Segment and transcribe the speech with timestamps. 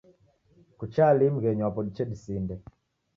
[0.77, 2.55] Kucha lii mghenyi wapo diche disinde?